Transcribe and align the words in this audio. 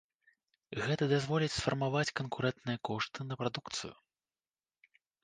Гэта 0.85 1.03
дазволіць 1.11 1.49
сфармаваць 1.57 2.15
канкурэнтныя 2.19 2.77
кошты 2.89 3.27
на 3.29 3.39
прадукцыю. 3.43 3.93